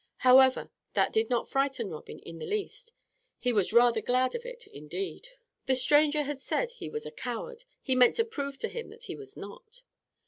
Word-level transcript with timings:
However, 0.25 0.71
that 0.95 1.13
did 1.13 1.29
not 1.29 1.47
frighten 1.47 1.91
Robin 1.91 2.17
in 2.17 2.39
the 2.39 2.47
least. 2.47 2.91
He 3.37 3.53
was 3.53 3.71
rather 3.71 4.01
glad 4.01 4.33
of 4.33 4.47
it 4.47 4.65
indeed. 4.65 5.29
The 5.67 5.75
stranger 5.75 6.23
had 6.23 6.39
said 6.39 6.71
he 6.71 6.89
was 6.89 7.05
a 7.05 7.11
coward. 7.11 7.65
He 7.83 7.93
meant 7.93 8.15
to 8.15 8.25
prove 8.25 8.57
to 8.57 8.67
him 8.67 8.89
that 8.89 9.03
he 9.03 9.15
was 9.15 9.37
not. 9.37 9.83